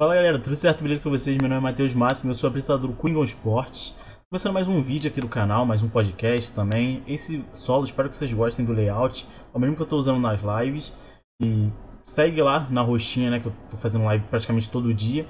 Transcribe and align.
Fala 0.00 0.14
galera, 0.14 0.38
tudo 0.38 0.54
certo? 0.54 0.80
Beleza 0.80 1.00
com 1.00 1.10
vocês? 1.10 1.36
Meu 1.38 1.48
nome 1.48 1.60
é 1.60 1.60
Matheus 1.60 1.92
Máximo, 1.92 2.30
eu 2.30 2.34
sou 2.34 2.46
apresentador 2.46 2.88
do 2.88 2.96
Coringão 2.96 3.24
Esportes. 3.24 3.96
Começando 4.30 4.52
mais 4.52 4.68
um 4.68 4.80
vídeo 4.80 5.10
aqui 5.10 5.20
do 5.20 5.26
canal, 5.26 5.66
mais 5.66 5.82
um 5.82 5.88
podcast 5.88 6.54
também. 6.54 7.02
Esse 7.04 7.44
solo, 7.52 7.82
espero 7.82 8.08
que 8.08 8.16
vocês 8.16 8.32
gostem 8.32 8.64
do 8.64 8.72
layout, 8.72 9.26
é 9.52 9.56
o 9.56 9.58
mesmo 9.58 9.74
que 9.74 9.82
eu 9.82 9.86
estou 9.86 9.98
usando 9.98 10.20
nas 10.20 10.40
lives. 10.40 10.96
E 11.42 11.72
segue 12.04 12.40
lá 12.40 12.70
na 12.70 12.80
roxinha, 12.80 13.28
né, 13.28 13.40
que 13.40 13.48
eu 13.48 13.52
estou 13.64 13.76
fazendo 13.76 14.04
live 14.04 14.24
praticamente 14.28 14.70
todo 14.70 14.94
dia. 14.94 15.26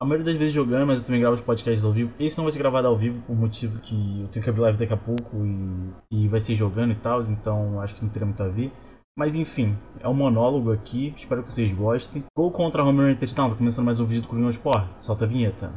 A 0.00 0.06
maioria 0.06 0.26
das 0.26 0.38
vezes 0.38 0.54
jogando, 0.54 0.86
mas 0.86 1.00
eu 1.00 1.06
também 1.06 1.20
gravo 1.20 1.34
os 1.34 1.40
podcasts 1.40 1.84
ao 1.84 1.90
vivo. 1.90 2.12
Esse 2.16 2.38
não 2.38 2.44
vai 2.44 2.52
ser 2.52 2.60
gravado 2.60 2.86
ao 2.86 2.96
vivo 2.96 3.22
por 3.22 3.34
motivo 3.34 3.80
que 3.80 4.20
eu 4.20 4.28
tenho 4.28 4.44
que 4.44 4.50
abrir 4.50 4.62
live 4.62 4.78
daqui 4.78 4.92
a 4.92 4.96
pouco 4.96 5.44
e, 5.44 6.22
e 6.24 6.28
vai 6.28 6.38
ser 6.38 6.54
jogando 6.54 6.92
e 6.92 6.96
tal, 6.96 7.20
então 7.22 7.80
acho 7.80 7.96
que 7.96 8.04
não 8.04 8.08
teria 8.08 8.26
muito 8.26 8.40
a 8.40 8.46
ver. 8.46 8.70
Mas 9.16 9.36
enfim, 9.36 9.78
é 10.00 10.08
um 10.08 10.14
monólogo 10.14 10.72
aqui, 10.72 11.14
espero 11.16 11.44
que 11.44 11.52
vocês 11.52 11.72
gostem. 11.72 12.24
Gol 12.36 12.50
contra 12.50 12.82
a 12.82 12.84
Romero 12.84 13.12
Intestinal, 13.12 13.48
tá 13.48 13.54
começando 13.54 13.84
mais 13.84 14.00
um 14.00 14.04
vídeo 14.04 14.22
do 14.22 14.28
Coringão 14.28 14.50
Sport. 14.50 14.90
Solta 14.98 15.24
a 15.24 15.28
vinheta. 15.28 15.72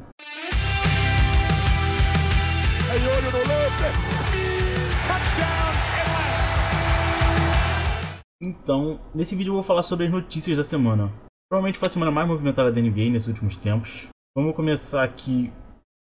Então, 8.42 9.00
nesse 9.14 9.36
vídeo 9.36 9.52
eu 9.52 9.54
vou 9.54 9.64
falar 9.64 9.84
sobre 9.84 10.08
as 10.08 10.12
notícias 10.12 10.58
da 10.58 10.64
semana. 10.64 11.14
Provavelmente 11.48 11.78
foi 11.78 11.86
a 11.86 11.92
semana 11.92 12.12
mais 12.12 12.28
movimentada 12.28 12.72
da 12.72 12.82
NBA 12.82 13.12
nesses 13.12 13.28
últimos 13.28 13.56
tempos. 13.56 14.08
Vamos 14.36 14.56
começar 14.56 15.04
aqui 15.04 15.54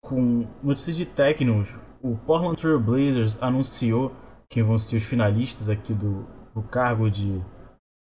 com 0.01 0.47
notícias 0.63 0.95
de 0.95 1.05
técnicos. 1.05 1.77
O 2.01 2.15
Portland 2.15 2.55
Trail 2.55 2.79
Blazers 2.79 3.37
anunciou 3.43 4.13
quem 4.49 4.63
vão 4.63 4.77
ser 4.77 4.95
os 4.95 5.03
finalistas 5.03 5.67
aqui 5.67 5.93
do, 5.93 6.25
o 6.57 6.63
cargo 6.63 7.09
de 7.09 7.41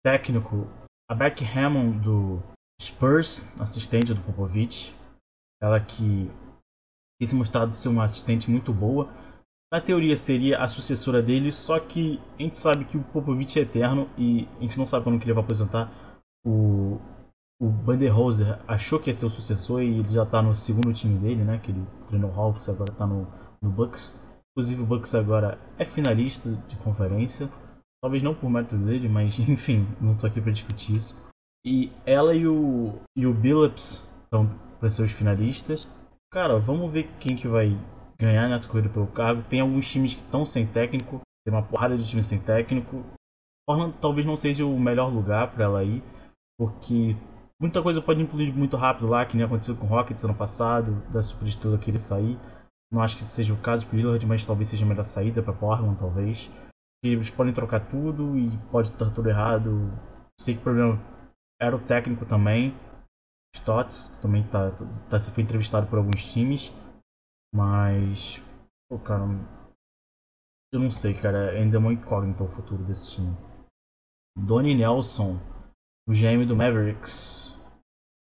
técnico 0.03 0.67
a 1.09 1.15
Beck 1.15 1.43
Hammond 1.43 1.99
do 1.99 2.39
Spurs, 2.81 3.47
assistente 3.59 4.13
do 4.13 4.21
Popovich. 4.21 4.95
Ela 5.61 5.79
que 5.79 6.31
tem 7.19 7.27
se 7.27 7.35
mostrado 7.35 7.75
ser 7.75 7.89
uma 7.89 8.03
assistente 8.03 8.49
muito 8.49 8.73
boa. 8.73 9.09
Na 9.71 9.79
teoria 9.79 10.15
seria 10.15 10.57
a 10.57 10.67
sucessora 10.67 11.21
dele, 11.21 11.51
só 11.51 11.79
que 11.79 12.19
a 12.39 12.41
gente 12.41 12.57
sabe 12.57 12.85
que 12.85 12.97
o 12.97 13.03
Popovich 13.03 13.59
é 13.59 13.63
eterno 13.63 14.09
e 14.17 14.47
a 14.57 14.61
gente 14.61 14.77
não 14.77 14.85
sabe 14.85 15.03
quando 15.03 15.19
que 15.19 15.25
ele 15.25 15.33
vai 15.33 15.43
aposentar. 15.43 15.91
O, 16.45 16.99
o 17.61 17.69
Banderhoser 17.69 18.59
achou 18.67 18.99
que 18.99 19.09
ia 19.09 19.13
ser 19.13 19.25
o 19.25 19.29
sucessor 19.29 19.83
e 19.83 19.99
ele 19.99 20.09
já 20.09 20.23
está 20.23 20.41
no 20.41 20.55
segundo 20.55 20.93
time 20.93 21.19
dele, 21.19 21.43
né? 21.43 21.59
Que 21.59 21.71
ele 21.71 21.85
treinou 22.07 22.31
o 22.31 22.33
Hawks, 22.33 22.69
agora 22.69 22.91
está 22.91 23.05
no, 23.05 23.27
no 23.61 23.69
Bucks. 23.69 24.19
Inclusive 24.51 24.81
o 24.81 24.85
Bucks 24.85 25.13
agora 25.13 25.59
é 25.77 25.85
finalista 25.85 26.49
de 26.67 26.75
conferência. 26.77 27.49
Talvez 28.01 28.23
não 28.23 28.33
por 28.33 28.49
mérito 28.49 28.77
dele, 28.77 29.09
mas 29.09 29.37
enfim, 29.47 29.87
não 29.99 30.15
tô 30.15 30.27
aqui 30.27 30.41
para 30.41 30.51
discutir 30.51 30.95
isso. 30.95 31.29
E 31.65 31.91
ela 32.05 32.33
e 32.33 32.47
o, 32.47 32.99
e 33.15 33.27
o 33.27 33.33
Billups 33.33 34.03
estão 34.23 34.47
para 34.79 34.89
ser 34.89 35.03
os 35.03 35.11
finalistas. 35.11 35.87
Cara, 36.31 36.57
vamos 36.57 36.91
ver 36.91 37.09
quem 37.19 37.35
que 37.35 37.47
vai 37.47 37.77
ganhar 38.17 38.47
nessa 38.47 38.67
corrida 38.67 38.89
pelo 38.89 39.07
cargo. 39.07 39.43
Tem 39.49 39.59
alguns 39.59 39.89
times 39.89 40.13
que 40.13 40.21
estão 40.21 40.45
sem 40.45 40.65
técnico, 40.65 41.21
tem 41.45 41.53
uma 41.53 41.63
porrada 41.63 41.97
de 41.97 42.07
times 42.07 42.27
sem 42.27 42.39
técnico. 42.39 43.03
Orlando 43.67 43.95
talvez 43.99 44.25
não 44.25 44.35
seja 44.35 44.65
o 44.65 44.79
melhor 44.79 45.11
lugar 45.13 45.51
para 45.51 45.65
ela 45.65 45.83
ir, 45.83 46.01
porque 46.57 47.15
muita 47.61 47.81
coisa 47.81 48.01
pode 48.01 48.21
implodir 48.21 48.55
muito 48.55 48.77
rápido 48.77 49.07
lá, 49.07 49.25
que 49.25 49.35
nem 49.35 49.45
aconteceu 49.45 49.75
com 49.75 49.85
o 49.85 49.89
Rockets 49.89 50.23
ano 50.23 50.33
passado, 50.33 51.03
da 51.11 51.21
superestrela 51.21 51.77
querer 51.77 51.97
sair. 51.97 52.37
Não 52.91 53.01
acho 53.01 53.17
que 53.17 53.23
seja 53.23 53.53
o 53.53 53.57
caso 53.57 53.85
para 53.85 53.97
Lillard, 53.97 54.25
mas 54.25 54.45
talvez 54.45 54.69
seja 54.69 54.85
a 54.85 54.87
melhor 54.87 55.03
saída 55.03 55.43
para 55.43 55.53
Portland, 55.53 55.99
talvez 55.99 56.49
eles 57.03 57.29
podem 57.29 57.53
trocar 57.53 57.89
tudo 57.89 58.37
e 58.37 58.57
pode 58.71 58.89
estar 58.89 59.09
tudo 59.13 59.29
errado. 59.29 59.91
Sei 60.39 60.53
que 60.53 60.59
o 60.59 60.63
problema 60.63 60.99
era 61.59 61.75
o 61.75 61.85
técnico 61.85 62.25
também. 62.25 62.73
Stotts 63.55 64.07
também 64.21 64.47
tá, 64.47 64.71
tá, 65.09 65.19
foi 65.19 65.43
entrevistado 65.43 65.87
por 65.87 65.97
alguns 65.97 66.31
times. 66.31 66.71
Mas. 67.53 68.43
Pô, 68.89 68.99
cara. 68.99 69.23
Eu 70.71 70.79
não 70.79 70.91
sei, 70.91 71.13
cara. 71.13 71.51
Ainda 71.51 71.77
é 71.77 71.79
uma 71.79 71.93
incógnita 71.93 72.43
o 72.43 72.47
futuro 72.47 72.83
desse 72.83 73.15
time. 73.15 73.35
Donnie 74.37 74.75
Nelson, 74.75 75.39
o 76.07 76.13
GM 76.13 76.45
do 76.45 76.55
Mavericks, 76.55 77.57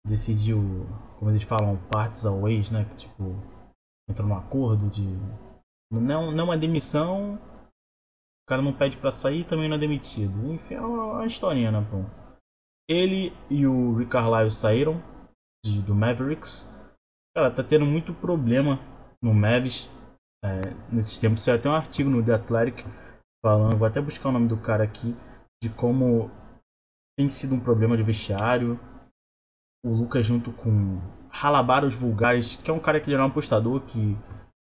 decidiu, 0.07 0.87
como 1.19 1.31
eles 1.31 1.43
falam, 1.43 1.77
parts 1.91 2.25
always, 2.25 2.71
né? 2.71 2.85
Tipo, 2.97 3.37
entrou 4.09 4.29
num 4.29 4.37
acordo 4.37 4.89
de. 4.89 5.05
Não, 5.91 6.31
não 6.33 6.45
uma 6.45 6.59
demissão, 6.59 7.39
cara 8.49 8.63
não 8.63 8.73
pede 8.73 8.97
para 8.97 9.11
sair 9.11 9.45
também 9.45 9.69
não 9.69 9.77
é 9.77 9.79
demitido. 9.79 10.53
Enfim, 10.53 10.75
é 10.75 10.81
uma, 10.81 11.05
uma 11.05 11.27
historinha, 11.27 11.71
né, 11.71 11.87
pô? 11.91 12.03
Ele 12.89 13.33
e 13.51 13.67
o 13.67 13.95
Rick 13.95 14.11
Carlisle 14.11 14.51
saíram 14.51 15.03
de, 15.65 15.83
do 15.83 15.95
Mavericks. 15.95 16.73
Cara, 17.37 17.51
tá 17.51 17.63
tendo 17.63 17.85
muito 17.85 18.15
problema 18.15 18.81
no 19.23 19.35
Mavis 19.35 19.91
é, 20.43 20.61
nesses 20.91 21.19
tempos. 21.19 21.43
Saiu 21.43 21.57
até 21.57 21.69
um 21.69 21.75
artigo 21.75 22.09
no 22.09 22.25
The 22.25 22.33
Athletic 22.33 22.85
falando, 23.45 23.77
vou 23.77 23.87
até 23.87 24.01
buscar 24.01 24.31
o 24.31 24.33
nome 24.33 24.49
do 24.49 24.57
cara 24.57 24.83
aqui, 24.83 25.15
de 25.63 25.69
como 25.69 26.31
tem 27.19 27.29
sido 27.29 27.55
um 27.55 27.61
problema 27.61 27.97
de 27.97 28.03
vestiário. 28.03 28.81
O 29.85 29.91
Lucas 29.91 30.25
junto 30.27 30.53
com 30.53 31.01
Halabaros 31.31 31.95
Vulgares, 31.95 32.57
que 32.57 32.71
é 32.71 32.75
um 32.75 32.81
cara 32.81 32.99
que 32.99 33.07
ele 33.07 33.15
era 33.15 33.25
um 33.25 33.29
apostador, 33.29 33.83
que 33.83 34.17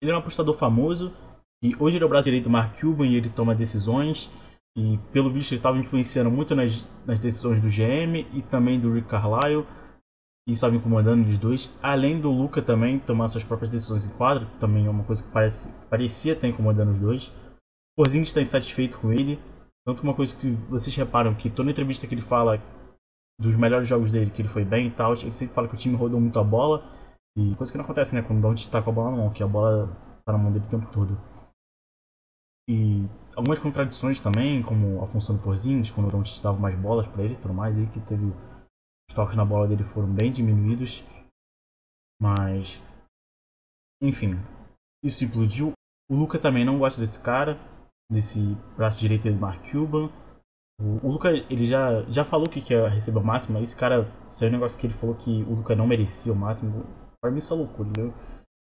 ele 0.02 0.10
era 0.10 0.16
um 0.16 0.20
apostador 0.20 0.54
famoso 0.54 1.14
e 1.62 1.76
hoje 1.78 1.96
ele 1.96 2.04
é 2.04 2.06
o 2.06 2.08
braço 2.08 2.24
direito 2.24 2.44
do 2.44 2.50
Mark 2.50 2.80
Cuban 2.80 3.06
e 3.06 3.16
ele 3.16 3.28
toma 3.28 3.54
decisões. 3.54 4.30
E 4.76 4.98
pelo 5.12 5.30
visto 5.30 5.52
ele 5.52 5.58
estava 5.58 5.78
influenciando 5.78 6.30
muito 6.30 6.54
nas, 6.54 6.88
nas 7.04 7.18
decisões 7.18 7.60
do 7.60 7.68
GM 7.68 8.26
e 8.32 8.42
também 8.42 8.80
do 8.80 8.92
Rick 8.92 9.08
Carlisle. 9.08 9.66
E 10.48 10.52
estava 10.52 10.74
incomodando 10.74 11.22
eles 11.22 11.38
dois. 11.38 11.76
Além 11.82 12.18
do 12.18 12.30
Luca 12.30 12.62
também 12.62 12.98
tomar 12.98 13.28
suas 13.28 13.44
próprias 13.44 13.68
decisões 13.68 14.06
em 14.06 14.16
quadro, 14.16 14.46
que 14.46 14.58
também 14.58 14.86
é 14.86 14.90
uma 14.90 15.04
coisa 15.04 15.22
que 15.22 15.30
parece, 15.30 15.70
parecia 15.90 16.32
estar 16.32 16.48
incomodando 16.48 16.90
os 16.90 16.98
dois. 16.98 17.28
O 17.28 18.04
Porzingis 18.04 18.28
está 18.28 18.40
insatisfeito 18.40 18.98
com 18.98 19.12
ele. 19.12 19.38
Tanto 19.84 20.02
uma 20.02 20.14
coisa 20.14 20.34
que 20.34 20.50
vocês 20.70 20.94
reparam 20.96 21.34
que 21.34 21.50
toda 21.50 21.70
entrevista 21.70 22.06
que 22.06 22.14
ele 22.14 22.22
fala 22.22 22.62
dos 23.38 23.54
melhores 23.56 23.86
jogos 23.86 24.10
dele, 24.10 24.30
que 24.30 24.40
ele 24.40 24.48
foi 24.48 24.64
bem 24.64 24.86
e 24.86 24.90
tal, 24.90 25.12
ele 25.12 25.32
sempre 25.32 25.54
fala 25.54 25.68
que 25.68 25.74
o 25.74 25.78
time 25.78 25.96
rodou 25.96 26.20
muito 26.20 26.38
a 26.38 26.44
bola. 26.44 26.82
E 27.36 27.54
coisa 27.54 27.70
que 27.70 27.76
não 27.76 27.84
acontece, 27.84 28.14
né? 28.14 28.22
Quando 28.22 28.38
o 28.38 28.42
Don't 28.42 28.60
está 28.60 28.80
com 28.80 28.90
a 28.90 28.92
bola 28.92 29.10
na 29.10 29.16
mão, 29.18 29.30
que 29.30 29.42
a 29.42 29.46
bola 29.46 29.94
está 30.18 30.32
na 30.32 30.38
mão 30.38 30.52
dele 30.52 30.64
o 30.66 30.68
tempo 30.68 30.90
todo. 30.90 31.18
E 32.70 33.04
algumas 33.34 33.58
contradições 33.58 34.20
também, 34.20 34.62
como 34.62 35.02
a 35.02 35.06
função 35.08 35.34
do 35.34 35.42
Porzingis, 35.42 35.90
quando 35.90 36.06
o 36.06 36.10
Doncic 36.12 36.40
dava 36.40 36.56
mais 36.56 36.78
bolas 36.78 37.04
para 37.04 37.24
ele 37.24 37.34
tudo 37.34 37.52
mais, 37.52 37.76
e 37.76 37.84
que 37.88 37.98
teve 38.02 38.26
os 38.26 39.12
toques 39.12 39.34
na 39.34 39.44
bola 39.44 39.66
dele 39.66 39.82
foram 39.82 40.06
bem 40.06 40.30
diminuídos. 40.30 41.02
Mas 42.22 42.80
enfim, 44.00 44.38
isso 45.02 45.24
implodiu. 45.24 45.72
O 46.08 46.14
Luca 46.14 46.38
também 46.38 46.64
não 46.64 46.78
gosta 46.78 47.00
desse 47.00 47.20
cara, 47.20 47.58
desse 48.08 48.54
braço 48.76 49.00
direito 49.00 49.28
do 49.28 49.40
Mark 49.40 49.68
Cuban. 49.68 50.08
O, 50.80 51.08
o 51.08 51.10
Luca, 51.10 51.30
ele 51.30 51.66
já, 51.66 52.02
já 52.04 52.24
falou 52.24 52.48
que 52.48 52.62
quer 52.62 52.88
receber 52.88 53.18
o 53.18 53.24
máximo, 53.24 53.58
esse 53.58 53.76
cara, 53.76 54.08
saiu 54.28 54.50
um 54.50 54.52
negócio 54.52 54.78
que 54.78 54.86
ele 54.86 54.94
falou 54.94 55.16
que 55.16 55.42
o 55.42 55.56
Luca 55.56 55.74
não 55.74 55.88
merecia 55.88 56.32
o 56.32 56.36
máximo. 56.36 56.84
Para 57.20 57.32
mim 57.32 57.38
isso 57.38 57.52
é 57.52 57.56
loucura, 57.56 57.88
entendeu? 57.88 58.14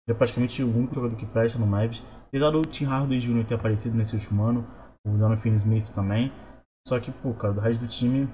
É 0.09 0.14
praticamente 0.14 0.64
o 0.64 0.75
único 0.75 0.96
jogador 0.96 1.16
que 1.16 1.25
presta 1.25 1.59
no 1.59 1.68
Mavs. 1.68 2.03
Apesar 2.28 2.50
do 2.50 2.62
Tim 2.64 2.86
Hardaway 2.86 3.20
Jr. 3.20 3.46
ter 3.46 3.56
aparecido 3.56 3.96
nesse 3.96 4.16
último 4.16 4.44
ano, 4.44 4.68
o 5.06 5.18
Jonathan 5.18 5.53
Smith 5.53 5.94
também. 5.94 6.31
Só 6.88 7.00
que, 7.00 7.12
pô, 7.12 7.34
cara, 7.34 7.53
do 7.53 7.59
resto 7.59 7.81
do 7.81 7.88
time, 7.88 8.28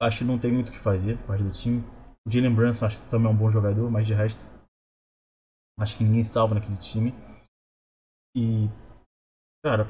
acho 0.00 0.18
que 0.18 0.24
não 0.24 0.38
tem 0.38 0.52
muito 0.52 0.68
o 0.68 0.72
que 0.72 0.78
fazer, 0.78 1.16
do 1.16 1.32
resto 1.32 1.44
do 1.44 1.50
time. 1.50 1.82
O 2.26 2.30
Jalen 2.30 2.54
Brunson 2.54 2.86
acho 2.86 3.02
que 3.02 3.10
também 3.10 3.26
é 3.26 3.30
um 3.30 3.36
bom 3.36 3.50
jogador, 3.50 3.90
mas 3.90 4.06
de 4.06 4.14
resto, 4.14 4.40
acho 5.80 5.96
que 5.96 6.04
ninguém 6.04 6.22
salva 6.22 6.54
naquele 6.54 6.76
time. 6.76 7.12
E, 8.36 8.68
cara, 9.64 9.86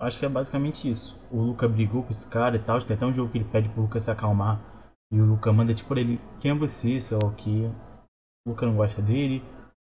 acho 0.00 0.18
que 0.18 0.24
é 0.24 0.28
basicamente 0.28 0.88
isso. 0.88 1.20
O 1.30 1.42
Luca 1.42 1.68
brigou 1.68 2.02
com 2.02 2.10
esse 2.10 2.28
cara 2.28 2.56
e 2.56 2.62
tal. 2.62 2.78
Tem 2.80 2.96
até 2.96 3.04
um 3.04 3.12
jogo 3.12 3.30
que 3.30 3.38
ele 3.38 3.50
pede 3.50 3.68
pro 3.68 3.82
Luca 3.82 4.00
se 4.00 4.10
acalmar. 4.10 4.60
E 5.12 5.20
o 5.20 5.26
Luca 5.26 5.52
manda 5.52 5.74
tipo 5.74 5.94
ele: 5.96 6.18
Quem 6.40 6.52
é 6.52 6.54
você? 6.54 6.98
Sei 6.98 7.18
lá 7.22 7.28
o 7.28 7.34
que. 7.34 7.66
O 8.46 8.50
Luca 8.50 8.66
não 8.66 8.76
gosta 8.76 9.02
dele. 9.02 9.42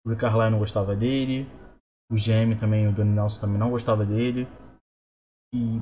O 0.04 0.10
Rick 0.10 0.20
Carlisle 0.20 0.50
não 0.50 0.58
gostava 0.58 0.96
dele. 0.96 1.46
O 2.10 2.14
GM 2.14 2.58
também, 2.58 2.88
o 2.88 2.92
Donnie 2.92 3.14
Nelson 3.14 3.40
também 3.40 3.58
não 3.58 3.70
gostava 3.70 4.04
dele. 4.04 4.48
E 5.54 5.80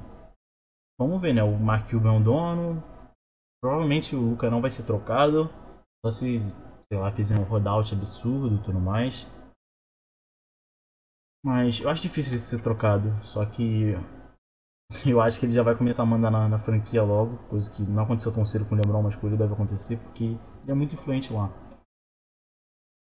vamos 0.99 1.21
ver, 1.21 1.33
né? 1.33 1.43
O 1.43 1.57
Mark 1.59 1.91
Cuban 1.91 2.15
é 2.15 2.19
o 2.19 2.23
dono. 2.23 2.83
Provavelmente 3.63 4.15
o 4.15 4.21
Luca 4.21 4.51
não 4.51 4.61
vai 4.61 4.71
ser 4.71 4.85
trocado. 4.85 5.49
Só 6.05 6.11
se, 6.11 6.39
sei 6.91 6.99
lá, 6.99 7.11
fizer 7.13 7.39
um 7.39 7.45
rollout 7.45 7.95
absurdo 7.95 8.57
e 8.57 8.63
tudo 8.63 8.81
mais. 8.81 9.27
Mas 11.45 11.81
eu 11.81 11.89
acho 11.89 12.03
difícil 12.03 12.33
ele 12.33 12.41
ser 12.41 12.63
trocado. 12.63 13.09
Só 13.25 13.47
que 13.47 13.95
eu 15.07 15.21
acho 15.21 15.39
que 15.39 15.47
ele 15.47 15.53
já 15.53 15.63
vai 15.63 15.77
começar 15.77 16.03
a 16.03 16.07
mandar 16.07 16.31
na, 16.31 16.49
na 16.49 16.59
franquia 16.59 17.03
logo. 17.03 17.39
Coisa 17.49 17.71
que 17.71 17.83
não 17.83 18.03
aconteceu 18.03 18.33
tão 18.33 18.45
cedo 18.45 18.69
com 18.69 18.75
o 18.75 18.79
LeBron, 18.79 19.03
mas 19.03 19.23
ele 19.23 19.37
deve 19.37 19.53
acontecer. 19.53 19.97
Porque 19.99 20.25
ele 20.25 20.73
é 20.73 20.75
muito 20.75 20.95
influente 20.95 21.33
lá. 21.33 21.51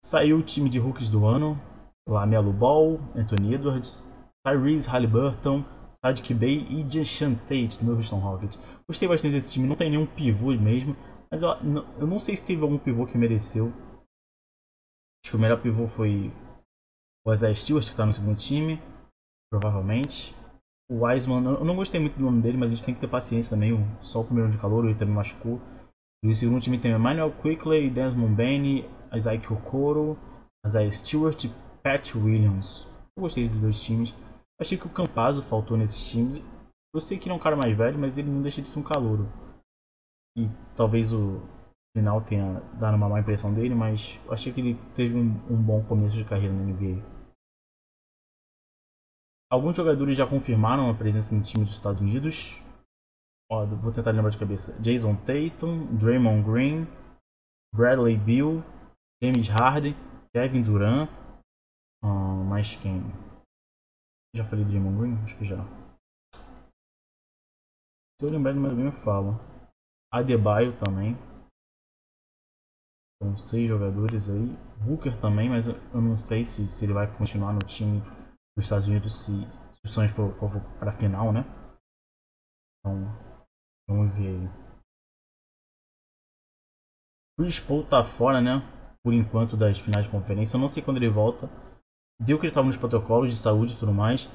Saiu 0.03 0.37
o 0.37 0.43
time 0.43 0.69
de 0.69 0.79
rookies 0.79 1.09
do 1.09 1.25
ano. 1.25 1.59
Lamelo 2.07 2.53
Ball, 2.53 2.99
Anthony 3.15 3.55
Edwards, 3.55 4.09
Tyrese 4.45 4.87
Halliburton, 4.87 5.65
Sadiq 5.89 6.33
Bey 6.33 6.65
e 6.69 6.83
Jason 6.83 7.35
Tate 7.35 7.83
do 7.83 7.95
Houston 7.95 8.19
Rockets. 8.19 8.57
Gostei 8.87 9.07
bastante 9.07 9.33
desse 9.33 9.51
time, 9.51 9.67
não 9.67 9.75
tem 9.75 9.89
nenhum 9.89 10.05
pivô 10.05 10.53
mesmo. 10.53 10.95
Mas 11.29 11.43
eu, 11.43 11.49
eu 11.99 12.07
não 12.07 12.19
sei 12.19 12.35
se 12.35 12.45
teve 12.45 12.61
algum 12.61 12.77
pivô 12.77 13.05
que 13.05 13.17
mereceu. 13.17 13.73
Acho 15.21 15.31
que 15.31 15.35
o 15.35 15.39
melhor 15.39 15.61
pivô 15.61 15.85
foi 15.87 16.31
o 17.25 17.33
Isaiah 17.33 17.53
Stewart, 17.53 17.83
que 17.83 17.89
está 17.89 18.05
no 18.05 18.13
segundo 18.13 18.37
time, 18.37 18.81
provavelmente. 19.51 20.33
O 20.89 21.05
Wiseman, 21.05 21.43
eu 21.43 21.65
não 21.65 21.75
gostei 21.75 21.99
muito 21.99 22.17
do 22.17 22.23
nome 22.23 22.41
dele, 22.41 22.57
mas 22.57 22.71
a 22.71 22.75
gente 22.75 22.85
tem 22.85 22.95
que 22.95 23.01
ter 23.01 23.09
paciência 23.09 23.49
também. 23.49 23.75
Só 23.99 24.21
o 24.21 24.23
primeiro 24.23 24.49
de 24.49 24.57
calor, 24.57 24.85
ele 24.85 24.95
também 24.95 25.13
machucou. 25.13 25.59
E 26.23 26.29
o 26.29 26.35
segundo 26.35 26.61
time 26.61 26.79
tem 26.79 26.91
Emmanuel 26.91 27.31
Quickley, 27.31 27.89
Desmond 27.89 28.35
Bain, 28.35 28.85
Isaac 29.13 29.51
Okoro, 29.53 30.17
Isaiah 30.65 30.91
Stewart 30.91 31.43
e 31.43 31.49
Pat 31.83 32.15
Williams. 32.15 32.87
Eu 33.15 33.21
gostei 33.21 33.47
dos 33.47 33.59
dois 33.59 33.83
times. 33.83 34.13
Achei 34.59 34.77
que 34.77 34.87
o 34.87 34.89
Campazzo 34.89 35.41
faltou 35.43 35.77
nesses 35.77 36.09
times. 36.09 36.43
Eu 36.93 36.99
sei 36.99 37.17
que 37.17 37.25
ele 37.25 37.33
é 37.33 37.35
um 37.35 37.39
cara 37.39 37.55
mais 37.55 37.77
velho, 37.77 37.99
mas 37.99 38.17
ele 38.17 38.29
não 38.29 38.41
deixa 38.41 38.61
de 38.61 38.67
ser 38.67 38.79
um 38.79 38.83
calouro. 38.83 39.27
E 40.35 40.49
talvez 40.75 41.13
o 41.13 41.41
final 41.95 42.21
tenha 42.21 42.59
dado 42.79 42.95
uma 42.95 43.09
má 43.09 43.19
impressão 43.19 43.53
dele, 43.53 43.75
mas 43.75 44.19
achei 44.29 44.51
que 44.51 44.61
ele 44.61 44.79
teve 44.95 45.15
um, 45.15 45.29
um 45.49 45.61
bom 45.61 45.83
começo 45.83 46.15
de 46.15 46.25
carreira 46.25 46.53
na 46.53 46.63
NBA. 46.63 47.03
Alguns 49.49 49.77
jogadores 49.77 50.17
já 50.17 50.27
confirmaram 50.27 50.89
a 50.89 50.93
presença 50.93 51.33
no 51.33 51.41
time 51.41 51.63
dos 51.63 51.73
Estados 51.73 52.01
Unidos. 52.01 52.61
Ó, 53.49 53.65
vou 53.65 53.93
tentar 53.93 54.11
lembrar 54.11 54.29
de 54.29 54.37
cabeça. 54.37 54.73
Jason 54.81 55.15
Tatum, 55.15 55.95
Draymond 55.97 56.43
Green, 56.43 56.85
Bradley 57.73 58.17
Beal, 58.17 58.61
James 59.23 59.47
Harden, 59.47 59.95
Kevin 60.33 60.63
Durant. 60.63 61.09
Uh, 62.03 62.43
mais 62.43 62.75
quem? 62.75 63.01
Já 64.35 64.43
falei 64.43 64.65
Draymond 64.65 64.97
Green? 64.99 65.23
Acho 65.23 65.37
que 65.37 65.45
já. 65.45 65.57
Se 68.19 68.25
eu 68.25 68.31
lembrar 68.31 68.51
de 68.51 68.59
mais 68.59 68.71
alguém, 68.71 68.87
eu 68.87 68.91
falo. 68.91 69.39
Adebayo 70.11 70.77
também. 70.83 71.15
São 73.21 73.35
seis 73.37 73.67
jogadores 73.67 74.29
aí. 74.29 74.57
Booker 74.85 75.19
também, 75.21 75.49
mas 75.49 75.67
eu 75.67 76.01
não 76.01 76.17
sei 76.17 76.43
se, 76.43 76.67
se 76.67 76.85
ele 76.85 76.93
vai 76.93 77.07
continuar 77.17 77.53
no 77.53 77.59
time 77.59 78.01
dos 78.55 78.65
Estados 78.65 78.87
Unidos 78.87 79.25
se, 79.25 79.33
se 79.51 79.81
o 79.85 79.87
Suns 79.87 80.11
for, 80.11 80.37
for 80.37 80.61
para 80.79 80.89
a 80.89 80.93
final, 80.93 81.31
né? 81.31 81.41
Então, 82.79 83.26
vamos 83.89 84.13
ver 84.15 84.27
aí. 84.27 84.49
Chris 87.39 87.59
Paul 87.59 87.85
tá 87.85 88.03
fora, 88.03 88.41
né? 88.41 88.61
Por 89.03 89.13
enquanto 89.13 89.55
das 89.55 89.77
finais 89.79 90.05
de 90.05 90.11
conferência. 90.11 90.57
Eu 90.57 90.61
não 90.61 90.67
sei 90.67 90.81
quando 90.81 90.97
ele 90.97 91.09
volta. 91.09 91.49
Deu 92.19 92.37
que 92.37 92.45
ele 92.45 92.51
estava 92.51 92.65
nos 92.65 92.77
protocolos 92.77 93.29
de 93.29 93.37
saúde 93.37 93.73
e 93.73 93.77
tudo 93.77 93.93
mais. 93.93 94.27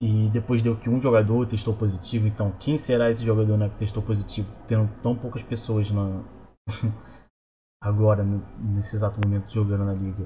E 0.00 0.30
depois 0.30 0.62
deu 0.62 0.78
que 0.78 0.88
um 0.88 1.00
jogador 1.00 1.46
testou 1.48 1.74
positivo. 1.74 2.28
Então, 2.28 2.52
quem 2.52 2.78
será 2.78 3.10
esse 3.10 3.24
jogador 3.24 3.56
né, 3.56 3.68
que 3.68 3.78
testou 3.78 4.02
positivo? 4.02 4.48
Tendo 4.68 4.88
tão 5.02 5.16
poucas 5.16 5.42
pessoas 5.42 5.90
na... 5.90 6.22
agora, 7.82 8.22
nesse 8.22 8.94
exato 8.94 9.20
momento, 9.24 9.52
jogando 9.52 9.84
na 9.84 9.94
liga. 9.94 10.24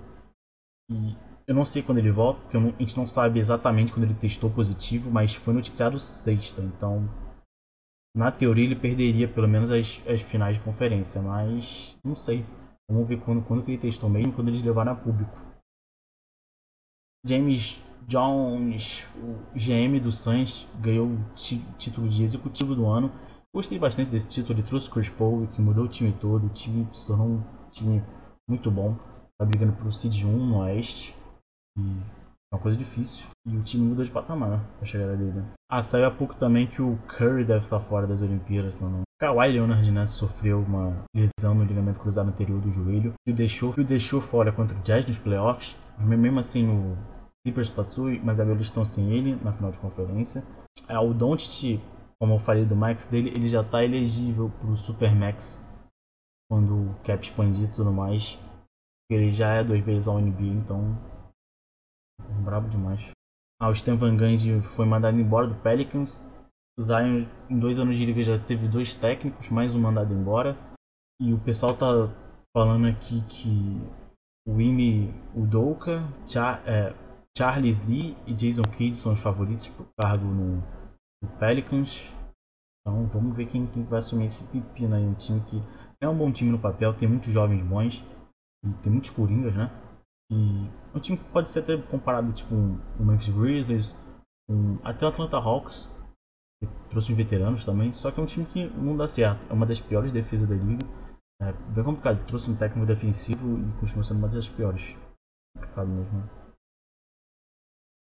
E 0.91 1.17
eu 1.47 1.55
não 1.55 1.65
sei 1.65 1.83
quando 1.83 1.99
ele 1.99 2.11
volta, 2.11 2.41
porque 2.43 2.59
não, 2.59 2.69
a 2.69 2.79
gente 2.79 2.97
não 2.97 3.07
sabe 3.07 3.41
exatamente 3.41 3.93
quando 3.93 4.05
ele 4.05 4.15
testou 4.15 4.51
positivo, 4.51 5.11
mas 5.11 5.35
foi 5.35 5.55
noticiado 5.55 5.99
sexta. 5.99 6.61
Então, 6.61 7.09
na 8.15 8.31
teoria, 8.31 8.65
ele 8.65 8.77
perderia 8.77 9.27
pelo 9.27 9.49
menos 9.49 9.71
as, 9.71 10.03
as 10.07 10.21
finais 10.21 10.57
de 10.57 10.63
conferência. 10.63 11.23
Mas, 11.23 11.99
não 12.05 12.15
sei. 12.15 12.45
Vamos 12.89 13.09
ver 13.09 13.21
quando, 13.21 13.43
quando 13.45 13.65
que 13.65 13.73
ele 13.73 13.81
testou 13.81 14.11
mesmo, 14.11 14.33
quando 14.33 14.49
eles 14.49 14.63
levaram 14.63 14.93
a 14.93 14.97
público. 14.97 15.33
James 17.25 17.83
Jones, 18.07 19.09
o 19.17 19.57
GM 19.57 19.99
do 20.01 20.11
Suns, 20.11 20.67
ganhou 20.81 21.07
o 21.09 21.35
título 21.79 22.09
de 22.09 22.23
executivo 22.23 22.75
do 22.75 22.87
ano. 22.87 23.13
Gostei 23.55 23.79
bastante 23.79 24.11
desse 24.11 24.29
título, 24.29 24.59
ele 24.59 24.67
trouxe 24.67 24.89
o 24.89 24.93
Chris 24.93 25.09
Paul, 25.09 25.47
que 25.49 25.61
mudou 25.61 25.85
o 25.85 25.89
time 25.89 26.13
todo. 26.13 26.47
O 26.47 26.51
time 26.51 26.87
se 26.93 27.07
tornou 27.07 27.29
um 27.29 27.43
time 27.71 28.03
muito 28.49 28.71
bom. 28.71 28.97
Tá 29.39 29.45
brigando 29.45 29.73
pro 29.75 29.93
Seed 29.93 30.25
1 30.25 30.47
no 30.47 30.59
Oeste. 30.59 31.15
E 31.79 32.22
é 32.53 32.55
uma 32.55 32.61
coisa 32.61 32.77
difícil. 32.77 33.27
E 33.47 33.57
o 33.57 33.63
time 33.63 33.87
mudou 33.87 34.05
de 34.05 34.11
patamar 34.11 34.63
com 34.79 34.83
a 34.83 34.85
chegada 34.85 35.17
dele. 35.17 35.43
Ah, 35.71 35.81
saiu 35.81 36.07
há 36.07 36.11
pouco 36.11 36.37
também 36.37 36.67
que 36.67 36.83
o 36.83 36.99
Curry 37.09 37.45
deve 37.45 37.65
estar 37.65 37.81
fora 37.81 38.07
das 38.07 38.21
Olimpíadas 38.21 38.79
também. 38.79 39.03
Kawhi 39.19 39.53
Leonard 39.53 39.91
né, 39.91 40.07
sofreu 40.07 40.61
uma 40.61 41.05
lesão 41.15 41.55
no 41.55 41.65
ligamento 41.65 42.01
cruzado 42.01 42.29
anterior 42.29 42.61
do 42.61 42.69
joelho 42.69 43.15
e 43.27 43.31
o 43.31 43.35
deixou, 43.35 43.71
o 43.71 43.85
deixou 43.85 44.21
fora 44.21 44.53
contra 44.53 44.77
o 44.77 44.83
Jazz 44.83 45.07
nos 45.07 45.19
playoffs. 45.19 45.79
Mesmo 45.99 46.39
assim, 46.39 46.69
o 46.69 46.97
Clippers 47.45 47.71
passou, 47.71 48.11
mas 48.23 48.39
agora 48.39 48.57
eles 48.57 48.67
estão 48.67 48.85
sem 48.85 49.13
ele 49.13 49.37
na 49.43 49.53
final 49.53 49.71
de 49.71 49.79
conferência. 49.79 50.45
É, 50.89 50.99
o 50.99 51.15
Doncic, 51.15 51.81
como 52.21 52.35
eu 52.35 52.39
falei 52.39 52.65
do 52.65 52.77
Max 52.77 53.07
dele, 53.07 53.33
ele 53.35 53.49
já 53.49 53.63
está 53.63 53.83
elegível 53.83 54.51
para 54.61 54.71
o 54.71 54.77
Supermax 54.77 55.67
quando 56.51 56.91
o 56.91 56.95
cap 57.05 57.23
expandir 57.25 57.69
e 57.69 57.73
tudo 57.73 57.93
mais. 57.93 58.39
Ele 59.11 59.33
já 59.33 59.55
é 59.55 59.65
duas 59.65 59.81
vezes 59.85 60.09
ao 60.09 60.19
NBA, 60.19 60.43
então 60.43 60.99
brabo 62.43 62.69
demais. 62.69 63.11
Ah, 63.61 63.69
o 63.69 63.97
Van 63.97 64.17
Gundy 64.17 64.61
foi 64.63 64.85
mandado 64.85 65.19
embora 65.21 65.47
do 65.47 65.55
Pelicans. 65.57 66.29
Zion, 66.81 67.27
em 67.51 67.59
dois 67.59 67.79
anos 67.79 67.97
de 67.97 68.05
liga, 68.05 68.23
já 68.23 68.39
teve 68.39 68.67
dois 68.67 68.95
técnicos, 68.95 69.51
mais 69.51 69.75
um 69.75 69.81
mandado 69.81 70.13
embora. 70.13 70.57
E 71.21 71.33
o 71.33 71.39
pessoal 71.39 71.75
tá 71.77 72.11
falando 72.57 72.89
aqui 72.89 73.23
que 73.29 73.81
o 74.49 74.61
Ime 74.61 75.15
Udoka, 75.35 76.03
Char, 76.27 76.63
é, 76.67 76.95
Charles 77.37 77.87
Lee 77.87 78.17
e 78.27 78.35
Jason 78.35 78.63
Kidd 78.63 78.97
são 78.97 79.13
os 79.13 79.23
favoritos 79.23 79.69
para 79.69 79.85
o 79.85 79.89
cargo 80.01 80.27
no, 80.27 80.57
no, 81.23 81.29
Pelicans. 81.39 82.13
Então 82.81 83.07
vamos 83.07 83.37
ver 83.37 83.47
quem, 83.47 83.67
quem 83.69 83.85
vai 83.85 83.99
assumir 83.99 84.25
esse 84.25 84.45
pepino 84.49 84.97
aí. 84.97 85.05
Um 85.05 85.15
time 85.15 85.41
que 85.43 85.63
é 86.01 86.09
um 86.09 86.17
bom 86.17 86.33
time 86.33 86.51
no 86.51 86.59
papel, 86.59 86.95
tem 86.95 87.09
muitos 87.09 87.33
jovens 87.33 87.63
bons 87.63 88.05
e 88.65 88.73
tem 88.83 88.91
muitos 88.91 89.11
coringas, 89.11 89.55
né? 89.55 89.71
E 90.33 90.97
um 90.97 90.99
time 90.99 91.19
que 91.19 91.25
pode 91.25 91.51
ser 91.51 91.61
até 91.61 91.77
comparado 91.77 92.33
tipo 92.33 92.55
um, 92.55 92.81
um 92.99 93.05
Memphis 93.05 93.29
Grizzlies, 93.29 93.99
um, 94.49 94.79
até 94.83 95.05
o 95.05 95.09
Atlanta 95.09 95.37
Hawks, 95.37 95.95
que 96.59 96.67
trouxe 96.89 97.13
veteranos 97.13 97.67
também, 97.67 97.93
só 97.93 98.11
que 98.11 98.19
é 98.19 98.23
um 98.23 98.27
time 98.27 98.47
que 98.47 98.67
não 98.71 98.97
dá 98.97 99.07
certo. 99.07 99.45
É 99.51 99.53
uma 99.53 99.67
das 99.67 99.79
piores 99.79 100.11
defesas 100.11 100.49
da 100.49 100.55
liga. 100.55 100.87
É 101.43 101.53
bem 101.75 101.85
complicado. 101.85 102.25
Trouxe 102.27 102.51
um 102.51 102.57
técnico 102.57 102.87
defensivo 102.87 103.59
e 103.59 103.73
continua 103.79 104.05
sendo 104.05 104.19
uma 104.19 104.29
das 104.29 104.49
piores. 104.49 104.97
Complicado 105.55 105.89
mesmo. 105.89 106.19
Né? 106.19 106.29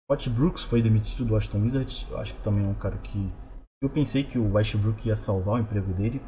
Scott 0.05 0.31
Brooks 0.31 0.63
foi 0.63 0.81
demitido 0.81 1.27
do 1.27 1.35
Washington 1.35 1.63
Wizards. 1.63 2.09
Eu 2.11 2.19
acho 2.19 2.35
que 2.35 2.41
também 2.41 2.65
é 2.65 2.69
um 2.69 2.75
cara 2.75 2.97
que. 2.99 3.31
Eu 3.83 3.91
pensei 3.91 4.25
que 4.25 4.39
o 4.39 4.53
Westbrook 4.55 5.07
ia 5.07 5.17
salvar 5.17 5.57
o 5.57 5.59
emprego 5.59 5.93
dele, 5.93 6.23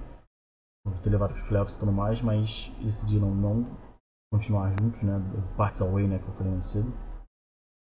por 0.84 0.98
ter 0.98 1.08
levado 1.08 1.32
os 1.32 1.40
playoffs 1.42 1.76
e 1.76 1.78
tudo 1.78 1.92
mais, 1.92 2.20
mas 2.20 2.70
decidiram 2.82 3.34
não 3.34 3.64
continuar 4.32 4.70
juntos, 4.72 5.02
né? 5.02 5.14
Parts 5.56 5.80
away, 5.80 6.06
né? 6.06 6.18
Que 6.18 6.28
eu 6.28 6.34
falei 6.34 6.52
mais 6.52 6.66
cedo. 6.66 6.92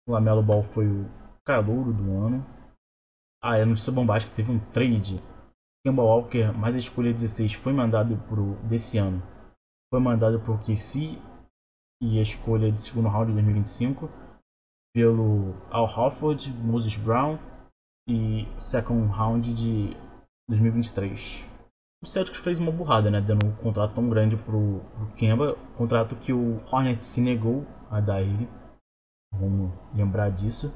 O 0.07 0.13
Lamelo 0.13 0.43
Ball 0.43 0.63
foi 0.63 0.87
o 0.87 1.09
calouro 1.45 1.93
do 1.93 2.11
ano. 2.13 2.45
Ah, 3.43 3.57
é 3.57 3.65
notícia 3.65 3.93
bombástica, 3.93 4.35
teve 4.35 4.51
um 4.51 4.59
trade. 4.73 5.23
Kemba 5.85 6.03
Walker, 6.03 6.53
mais 6.53 6.75
a 6.75 6.79
escolha 6.79 7.13
16, 7.13 7.55
foi 7.55 7.73
mandado 7.73 8.17
pro, 8.27 8.57
desse 8.69 8.99
ano. 8.99 9.23
Foi 9.91 10.01
mandado 10.01 10.41
por 10.41 10.61
KC 10.61 11.19
e 12.03 12.19
a 12.19 12.23
escolha 12.23 12.71
de 12.71 12.81
segundo 12.81 13.09
round 13.09 13.29
de 13.29 13.35
2025 13.35 14.09
pelo 14.95 15.55
Al 15.71 15.85
Horford, 15.85 16.53
Moses 16.55 16.97
Brown 16.97 17.39
e 18.09 18.47
second 18.59 19.07
round 19.07 19.55
de 19.55 19.97
2023. 20.49 21.58
O 22.03 22.07
Celtics 22.07 22.39
fez 22.39 22.59
uma 22.59 22.71
burrada, 22.71 23.11
né, 23.11 23.21
dando 23.21 23.47
um 23.47 23.57
contrato 23.57 23.95
tão 23.95 24.09
grande 24.09 24.37
pro, 24.37 24.81
pro 24.95 25.13
Kemba, 25.17 25.57
contrato 25.77 26.15
que 26.17 26.33
o 26.33 26.63
Hornets 26.71 27.07
se 27.07 27.21
negou 27.21 27.67
a 27.91 28.01
dar 28.01 28.23
ele. 28.23 28.49
Vamos 29.33 29.73
lembrar 29.95 30.31
disso. 30.31 30.73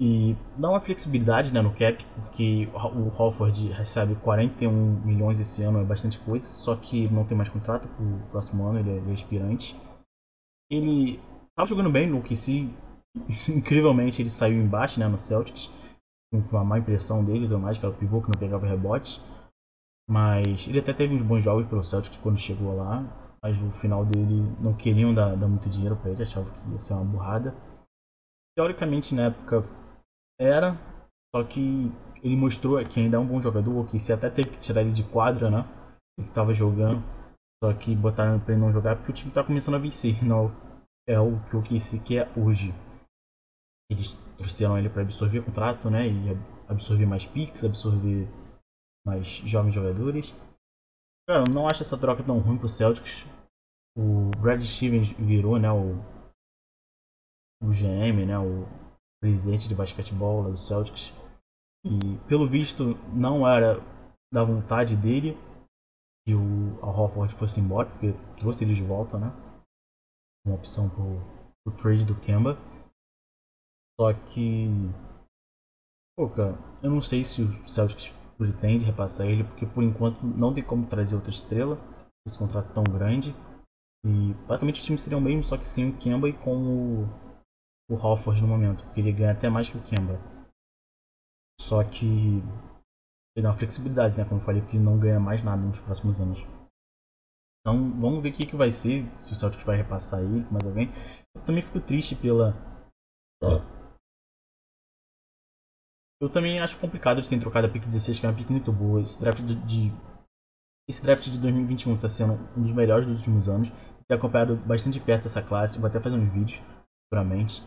E 0.00 0.36
dá 0.58 0.70
uma 0.70 0.80
flexibilidade 0.80 1.54
né, 1.54 1.62
no 1.62 1.72
cap, 1.72 2.04
porque 2.16 2.68
o 2.72 3.06
Horford 3.16 3.68
recebe 3.68 4.16
41 4.16 4.70
milhões 5.04 5.38
esse 5.38 5.62
ano, 5.62 5.80
é 5.80 5.84
bastante 5.84 6.18
coisa, 6.18 6.44
só 6.44 6.74
que 6.74 7.08
não 7.08 7.24
tem 7.24 7.36
mais 7.36 7.48
contrato 7.48 7.86
para 7.86 8.04
o 8.04 8.26
próximo 8.30 8.66
ano, 8.66 8.80
ele 8.80 8.90
é, 8.90 8.96
ele 8.96 9.10
é 9.10 9.14
aspirante. 9.14 9.80
Ele 10.68 11.20
Tava 11.56 11.68
jogando 11.68 11.90
bem 11.90 12.08
no 12.08 12.18
OKC. 12.18 12.68
Incrivelmente 13.48 14.20
ele 14.20 14.28
saiu 14.28 14.60
embaixo 14.60 14.98
né, 14.98 15.06
no 15.06 15.18
Celtics. 15.18 15.70
Com 16.32 16.40
uma 16.50 16.64
má 16.64 16.78
impressão 16.78 17.24
dele 17.24 17.46
mais, 17.56 17.78
que 17.78 17.86
era 17.86 17.94
o 17.94 17.96
pivô 17.96 18.20
que 18.20 18.26
não 18.26 18.40
pegava 18.40 18.66
rebote. 18.66 19.20
Mas 20.08 20.68
ele 20.68 20.78
até 20.78 20.92
teve 20.92 21.14
uns 21.14 21.22
bons 21.22 21.42
jogos 21.42 21.66
pelo 21.66 21.82
Celtics 21.82 22.18
quando 22.18 22.38
chegou 22.38 22.76
lá. 22.76 23.02
Mas 23.42 23.58
no 23.58 23.70
final 23.72 24.06
dele 24.06 24.40
não 24.58 24.72
queriam 24.72 25.12
dar, 25.12 25.36
dar 25.36 25.46
muito 25.46 25.68
dinheiro 25.68 25.96
para 25.96 26.10
ele, 26.10 26.22
achavam 26.22 26.50
que 26.50 26.70
ia 26.70 26.78
ser 26.78 26.94
uma 26.94 27.04
burrada. 27.04 27.54
Teoricamente 28.56 29.14
na 29.14 29.24
época 29.24 29.62
era, 30.40 30.78
só 31.34 31.44
que 31.44 31.92
ele 32.22 32.36
mostrou 32.36 32.82
que 32.86 33.00
ainda 33.00 33.18
é 33.18 33.20
um 33.20 33.26
bom 33.26 33.40
jogador, 33.40 33.86
que 33.86 33.98
se 33.98 34.12
até 34.14 34.30
teve 34.30 34.50
que 34.50 34.58
tirar 34.58 34.80
ele 34.80 34.92
de 34.92 35.04
quadra, 35.04 35.50
né? 35.50 35.68
Ele 36.18 36.26
estava 36.26 36.54
jogando, 36.54 37.02
só 37.62 37.72
que 37.74 37.94
botaram 37.94 38.40
para 38.40 38.54
ele 38.54 38.62
não 38.62 38.72
jogar 38.72 38.96
porque 38.96 39.10
o 39.10 39.14
time 39.14 39.30
tá 39.30 39.44
começando 39.44 39.74
a 39.74 39.78
vencer. 39.78 40.16
Não, 40.24 40.50
é 41.06 41.20
o 41.20 41.38
que 41.50 41.56
o 41.56 41.62
KC 41.62 41.98
quer 41.98 42.32
hoje. 42.34 42.74
Eles 43.90 44.14
trouxeram 44.38 44.78
ele 44.78 44.88
para 44.88 45.02
absorver 45.02 45.42
contrato, 45.42 45.90
né? 45.90 46.08
E 46.08 46.38
absorver 46.66 47.04
mais 47.04 47.26
picks, 47.26 47.62
absorver 47.62 48.26
mais 49.06 49.26
jovens 49.26 49.74
jogadores. 49.74 50.32
Cara, 51.28 51.44
eu 51.46 51.54
não 51.54 51.66
acho 51.66 51.82
essa 51.82 51.98
troca 51.98 52.22
tão 52.22 52.38
ruim 52.38 52.58
pro 52.58 52.68
Celtics. 52.68 53.24
O 53.96 54.30
Brad 54.40 54.60
Stevens 54.62 55.12
virou, 55.12 55.58
né, 55.58 55.70
o, 55.70 55.94
o 57.62 57.70
GM, 57.70 58.26
né, 58.26 58.38
o 58.38 58.66
presidente 59.22 59.68
de 59.68 59.74
basquetebol 59.74 60.42
lá 60.42 60.50
do 60.50 60.56
Celtics. 60.56 61.12
E 61.84 62.18
pelo 62.26 62.48
visto 62.48 62.94
não 63.12 63.46
era 63.46 63.78
da 64.32 64.42
vontade 64.42 64.96
dele 64.96 65.36
que 66.26 66.34
o 66.34 66.82
Al 66.82 66.98
Horford 66.98 67.34
fosse 67.34 67.60
embora, 67.60 67.88
porque 67.90 68.12
trouxe 68.38 68.64
ele 68.64 68.74
de 68.74 68.82
volta, 68.82 69.18
né? 69.18 69.28
Uma 70.46 70.56
opção 70.56 70.88
pro, 70.88 71.20
pro 71.62 71.76
trade 71.76 72.04
do 72.04 72.18
Kemba. 72.18 72.56
Só 74.00 74.12
que. 74.12 74.66
Pô, 76.16 76.28
cara, 76.30 76.56
eu 76.82 76.90
não 76.90 77.00
sei 77.00 77.22
se 77.22 77.42
o 77.42 77.68
Celtics 77.68 78.12
pretende 78.36 78.84
repassar 78.84 79.26
ele, 79.26 79.44
porque 79.44 79.66
por 79.66 79.82
enquanto 79.82 80.22
não 80.22 80.52
tem 80.52 80.62
como 80.62 80.86
trazer 80.86 81.14
outra 81.14 81.30
estrela. 81.30 81.78
Esse 82.26 82.38
contrato 82.38 82.72
tão 82.72 82.84
grande. 82.84 83.34
E 84.06 84.34
basicamente 84.46 84.80
o 84.80 84.84
time 84.84 84.98
seria 84.98 85.18
o 85.18 85.20
mesmo, 85.20 85.42
só 85.42 85.56
que 85.56 85.66
sem 85.66 85.88
o 85.88 85.96
Kemba 85.98 86.28
e 86.28 86.32
com 86.32 86.56
o, 86.56 87.04
o 87.90 87.96
Halford 87.96 88.42
no 88.42 88.48
momento, 88.48 88.84
porque 88.84 89.00
ele 89.00 89.12
ganha 89.12 89.32
até 89.32 89.48
mais 89.48 89.68
que 89.68 89.78
o 89.78 89.82
Kemba. 89.82 90.18
Só 91.60 91.82
que 91.84 92.42
ele 93.36 93.42
dá 93.42 93.50
uma 93.50 93.56
flexibilidade, 93.56 94.16
né? 94.16 94.24
Como 94.24 94.40
eu 94.40 94.44
falei, 94.44 94.60
porque 94.60 94.76
ele 94.76 94.84
não 94.84 94.98
ganha 94.98 95.18
mais 95.18 95.42
nada 95.42 95.62
nos 95.62 95.80
próximos 95.80 96.20
anos. 96.20 96.40
Então 97.60 97.98
vamos 97.98 98.22
ver 98.22 98.30
o 98.30 98.32
que, 98.34 98.46
que 98.46 98.56
vai 98.56 98.70
ser, 98.70 99.06
se 99.18 99.32
o 99.32 99.34
Celtic 99.34 99.64
vai 99.64 99.76
repassar 99.76 100.20
ele 100.20 100.46
mais 100.50 100.64
alguém. 100.66 100.92
Eu 101.34 101.42
também 101.42 101.62
fico 101.62 101.80
triste 101.80 102.14
pela. 102.14 102.54
Eu 106.24 106.30
também 106.30 106.58
acho 106.58 106.78
complicado 106.78 107.18
eles 107.18 107.28
terem 107.28 107.38
trocado 107.38 107.66
a 107.66 107.70
pick 107.70 107.84
16, 107.84 108.18
que 108.18 108.24
é 108.24 108.28
uma 108.30 108.34
pick 108.34 108.48
muito 108.48 108.72
boa. 108.72 109.02
Esse 109.02 109.20
draft 109.20 109.42
de. 109.42 109.92
Esse 110.88 111.02
draft 111.02 111.28
de 111.28 111.38
2021 111.38 111.96
está 111.96 112.08
sendo 112.08 112.32
um 112.56 112.62
dos 112.62 112.72
melhores 112.72 113.06
dos 113.06 113.18
últimos 113.18 113.46
anos 113.46 113.70
ter 114.08 114.14
acompanhado 114.14 114.56
bastante 114.56 114.98
de 114.98 115.04
perto 115.04 115.26
essa 115.26 115.42
classe, 115.42 115.78
vou 115.78 115.86
até 115.86 116.00
fazer 116.00 116.16
um 116.16 116.28
vídeo, 116.28 116.62
futuramente. 117.04 117.62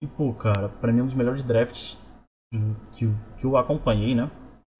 E 0.00 0.06
pô, 0.06 0.32
cara, 0.34 0.68
pra 0.68 0.92
mim 0.92 1.00
é 1.00 1.02
um 1.02 1.06
dos 1.06 1.16
melhores 1.16 1.42
drafts 1.42 1.98
que, 2.92 3.12
que 3.38 3.44
eu 3.44 3.56
acompanhei, 3.56 4.14
né? 4.14 4.30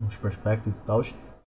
Os 0.01 0.17
prospectos 0.17 0.79
e 0.79 0.85
tal. 0.85 1.03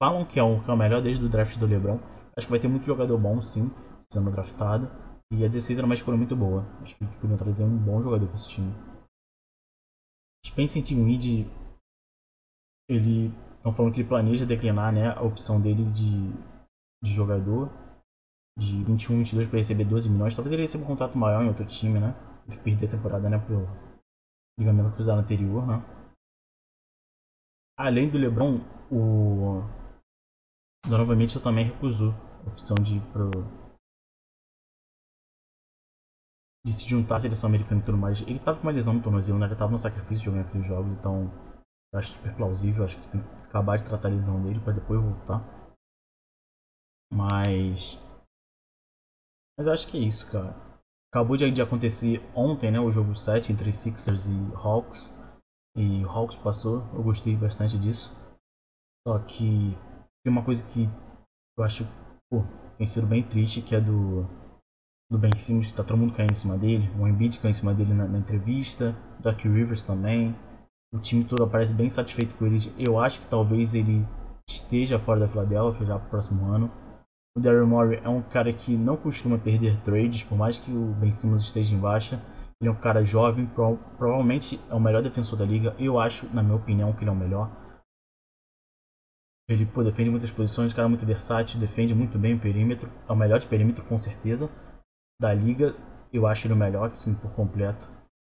Falam 0.02 0.26
que 0.26 0.40
é, 0.40 0.44
o, 0.44 0.64
que 0.64 0.72
é 0.72 0.74
o 0.74 0.78
melhor 0.78 1.04
desde 1.04 1.24
o 1.24 1.30
draft 1.30 1.56
do 1.60 1.68
LeBron. 1.68 2.00
Acho 2.36 2.48
que 2.48 2.52
vai 2.52 2.60
ter 2.60 2.68
muito 2.68 2.86
jogador 2.86 3.18
bom, 3.20 3.40
sim, 3.42 3.72
sendo 4.12 4.32
draftado. 4.32 4.90
E 5.32 5.46
a 5.46 5.48
16 5.48 5.78
era 5.78 5.86
uma 5.86 5.94
escolha 5.94 6.18
muito 6.18 6.36
boa. 6.36 6.66
Acho 6.82 6.96
que 6.96 7.06
podiam 7.06 7.38
trazer 7.38 7.64
um 7.64 7.78
bom 7.78 8.02
jogador 8.02 8.26
para 8.26 8.36
esse 8.36 8.48
time. 8.48 8.74
Spencer 10.58 10.82
Dinwiddie, 10.82 11.46
ele 12.90 13.28
estão 13.58 13.72
falando 13.72 13.94
que 13.94 14.00
ele 14.00 14.10
planeja 14.10 14.44
declinar, 14.44 14.92
né, 14.92 15.10
a 15.10 15.22
opção 15.22 15.62
dele 15.62 15.86
de, 15.92 16.34
de 17.04 17.14
jogador 17.14 17.70
de 18.58 18.84
21, 18.84 19.18
22 19.18 19.48
para 19.48 19.60
receber 19.60 19.86
12 19.86 20.10
milhões. 20.10 20.36
Talvez 20.36 20.52
ele 20.52 20.64
receba 20.64 20.84
um 20.84 20.88
contrato 20.88 21.16
maior 21.16 21.44
em 21.44 21.48
outro 21.48 21.64
time, 21.64 22.00
né? 22.00 22.16
Ele 22.48 22.60
perder 22.60 22.88
a 22.88 22.90
temporada, 22.90 23.30
né? 23.30 23.38
Pro 23.38 23.68
ligamento 24.60 24.96
cruzado 24.96 25.20
anterior, 25.20 25.68
né? 25.68 25.76
Além 27.78 28.10
do 28.10 28.18
LeBron, 28.18 28.58
o 28.92 29.62
Donovan 30.90 31.18
Mitchell 31.18 31.44
também 31.44 31.66
recusou 31.66 32.14
a 32.44 32.50
opção 32.50 32.78
de 32.78 32.98
ir 32.98 33.02
de 36.68 36.74
se 36.74 36.86
juntar 36.86 37.16
à 37.16 37.20
seleção 37.22 37.48
americana 37.48 37.80
e 37.80 37.84
tudo 37.86 37.98
mais. 37.98 38.22
Ele 38.24 38.40
tava 38.40 38.58
com 38.58 38.64
uma 38.64 38.74
lesão 38.74 38.94
no 38.94 39.02
tornozelo, 39.02 39.40
né? 39.40 39.46
Ele 39.46 39.56
tava 39.56 39.72
no 39.72 39.78
sacrifício 39.78 40.26
jogando 40.26 40.48
aqueles 40.48 40.68
jogos, 40.68 40.92
então 40.92 41.32
eu 41.94 42.00
acho 42.00 42.12
super 42.12 42.36
plausível. 42.36 42.84
Acho 42.84 42.98
que 42.98 43.08
tem 43.08 43.22
que 43.22 43.28
acabar 43.46 43.78
de 43.78 43.86
tratar 43.86 44.10
a 44.10 44.12
lesão 44.12 44.44
dele 44.44 44.60
para 44.60 44.74
depois 44.74 45.02
voltar. 45.02 45.42
Mas 47.10 47.98
mas 49.58 49.66
eu 49.66 49.72
acho 49.72 49.88
que 49.88 49.98
é 49.98 50.02
isso, 50.02 50.30
cara. 50.30 50.54
Acabou 51.10 51.38
de, 51.38 51.50
de 51.50 51.62
acontecer 51.62 52.22
ontem, 52.36 52.70
né? 52.70 52.82
O 52.82 52.92
jogo 52.92 53.16
7 53.16 53.54
entre 53.54 53.72
Sixers 53.72 54.28
e 54.28 54.54
Hawks. 54.54 55.18
E 55.78 56.04
o 56.04 56.10
Hawks 56.10 56.36
passou. 56.36 56.80
Eu 56.94 57.02
gostei 57.02 57.38
bastante 57.38 57.80
disso. 57.80 58.14
Só 59.08 59.18
que 59.20 59.72
tem 60.22 60.34
uma 60.34 60.44
coisa 60.44 60.62
que 60.66 60.84
eu 61.58 61.64
acho 61.64 61.86
pô, 62.30 62.44
tem 62.78 62.86
sido 62.86 63.08
bem 63.08 63.24
triste, 63.24 63.62
que 63.62 63.74
é 63.74 63.80
do, 63.80 64.28
do 65.10 65.18
Ben 65.18 65.36
Simmons, 65.36 65.68
que 65.68 65.74
tá 65.74 65.84
todo 65.84 65.98
mundo 65.98 66.14
caindo 66.14 66.32
em 66.32 66.36
cima 66.36 66.58
dele. 66.58 66.90
O 67.00 67.08
Embiid 67.08 67.40
caiu 67.40 67.50
em 67.50 67.54
cima 67.54 67.74
dele 67.74 67.94
na, 67.94 68.08
na 68.08 68.18
entrevista. 68.18 68.96
Doc 69.20 69.40
Rivers 69.40 69.84
também. 69.84 70.36
O 70.94 71.00
time 71.00 71.24
todo 71.24 71.48
parece 71.48 71.74
bem 71.74 71.90
satisfeito 71.90 72.36
com 72.36 72.46
ele. 72.46 72.58
Eu 72.78 73.00
acho 73.00 73.20
que 73.20 73.28
talvez 73.28 73.74
ele 73.74 74.06
esteja 74.48 75.00
fora 75.00 75.22
da 75.22 75.28
Philadelphia 75.28 75.86
já 75.86 76.00
pro 76.00 76.10
próximo 76.10 76.52
ano. 76.52 76.72
O 77.38 77.40
Daryl 77.40 77.68
Morey 77.68 78.02
é 78.04 78.10
um 78.10 78.22
cara 78.22 78.52
que 78.52 78.76
não 78.76 78.98
costuma 78.98 79.38
perder 79.38 79.80
trades, 79.82 80.24
por 80.24 80.38
mais 80.38 80.58
que 80.58 80.72
o 80.72 80.94
Ben 80.94 81.12
Simmons 81.12 81.42
esteja 81.42 81.76
em 81.76 81.80
baixa. 81.80 82.20
Ele 82.60 82.70
é 82.70 82.72
um 82.72 82.80
cara 82.80 83.04
jovem, 83.04 83.46
pro, 83.46 83.78
provavelmente 83.98 84.60
é 84.70 84.74
o 84.74 84.80
melhor 84.80 85.04
defensor 85.04 85.38
da 85.38 85.46
liga. 85.46 85.76
Eu 85.78 86.00
acho, 86.00 86.28
na 86.34 86.42
minha 86.42 86.56
opinião, 86.56 86.92
que 86.94 87.04
ele 87.04 87.10
é 87.10 87.14
o 87.14 87.16
melhor. 87.16 87.52
Ele 89.48 89.66
pô, 89.66 89.84
defende 89.84 90.10
muitas 90.10 90.32
posições, 90.32 90.74
cara 90.74 90.90
muito 90.90 91.06
versátil, 91.06 91.60
defende 91.60 91.94
muito 91.94 92.18
bem 92.18 92.34
o 92.34 92.40
perímetro. 92.40 92.90
É 93.08 93.12
o 93.12 93.16
melhor 93.16 93.40
de 93.40 93.48
perímetro, 93.48 93.86
com 93.86 93.98
certeza. 93.98 94.50
Da 95.20 95.34
liga, 95.34 95.76
eu 96.14 96.28
acho 96.28 96.48
ele 96.48 96.54
o 96.54 96.58
melhor, 96.58 96.96
sim, 96.96 97.16
por 97.16 97.32
completo. 97.32 97.90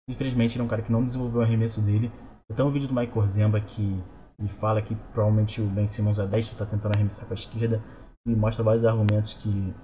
Infelizmente, 0.08 0.56
ele 0.56 0.62
é 0.62 0.64
um 0.64 0.68
cara 0.68 0.82
que 0.82 0.92
não 0.92 1.04
desenvolveu 1.04 1.40
o 1.40 1.44
arremesso 1.44 1.80
dele. 1.80 2.10
Tem 2.54 2.64
um 2.64 2.70
vídeo 2.70 2.88
do 2.88 2.94
Mike 2.94 3.16
Orzemba 3.16 3.60
que 3.60 4.02
ele 4.38 4.48
fala 4.48 4.82
que 4.82 4.94
provavelmente 5.12 5.60
o 5.60 5.66
Ben 5.66 5.86
Simmons 5.86 6.18
é 6.18 6.26
10 6.26 6.46
está 6.46 6.66
tentando 6.66 6.94
arremessar 6.94 7.26
com 7.26 7.32
a 7.32 7.34
esquerda 7.34 7.82
e 8.26 8.34
mostra 8.34 8.64
vários 8.64 8.84
argumentos 8.84 9.34
que 9.34 9.74